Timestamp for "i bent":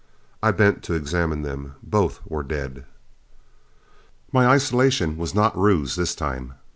0.41-0.81